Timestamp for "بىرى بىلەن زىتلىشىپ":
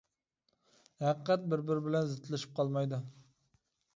1.69-2.57